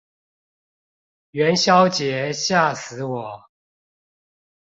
[1.29, 3.43] 元宵節嚇死我